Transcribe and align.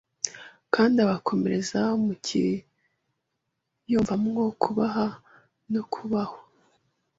kandi 0.73 0.95
abakomereze 1.05 1.77
mu 2.05 2.13
kwiyumvamo 2.23 4.43
kubaha 4.61 5.05
no 5.73 5.81
kubahwa 5.91 6.39